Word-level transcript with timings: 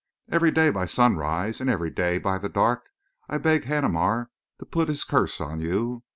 Every 0.31 0.49
day 0.49 0.71
by 0.71 0.87
sunrise 0.87 1.61
and 1.61 1.69
every 1.69 1.91
day 1.91 2.17
by 2.17 2.39
the 2.39 2.49
dark 2.49 2.85
I 3.29 3.37
beg 3.37 3.65
Haneemar 3.65 4.31
to 4.57 4.65
put 4.65 4.89
his 4.89 5.03
curse 5.03 5.39
on 5.39 5.59
you. 5.59 6.01